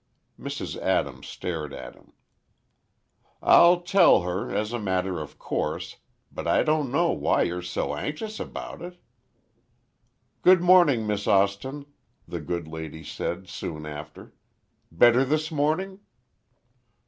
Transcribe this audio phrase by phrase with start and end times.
[0.39, 0.75] Mrs.
[0.79, 2.13] Adams stared at him.
[3.39, 5.97] "I'll tell her, as a matter of course,
[6.31, 8.97] but I don't know why you're so anxious about it."
[10.41, 11.85] "Good morning, Miss Austin,"
[12.27, 14.33] the good lady said, soon after,
[14.91, 15.99] "better this morning?"